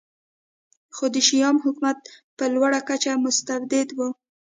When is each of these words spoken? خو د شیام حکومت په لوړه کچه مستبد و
خو 0.95 1.05
د 1.15 1.15
شیام 1.27 1.57
حکومت 1.65 1.97
په 2.37 2.45
لوړه 2.53 2.79
کچه 2.89 3.13
مستبد 3.23 3.87
و 3.97 3.99